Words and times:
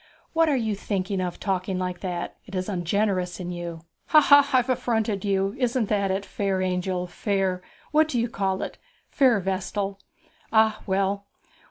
'What 0.33 0.49
are 0.49 0.57
you 0.57 0.73
thinking 0.73 1.21
of, 1.21 1.39
talking 1.39 1.77
like 1.77 1.99
that? 1.99 2.35
It 2.47 2.55
is 2.55 2.67
ungenerous 2.67 3.39
in 3.39 3.51
you.' 3.51 3.81
'Ha, 4.07 4.19
ha! 4.19 4.49
I've 4.51 4.67
affronted 4.71 5.23
you. 5.23 5.53
Isn't 5.59 5.89
that 5.89 6.09
it, 6.09 6.25
fair 6.25 6.59
angel, 6.59 7.05
fair 7.05 7.61
what 7.91 8.07
do 8.07 8.19
you 8.19 8.27
call 8.27 8.63
it? 8.63 8.79
fair 9.11 9.39
vestal? 9.39 9.99
Ah, 10.51 10.81
well! 10.87 11.27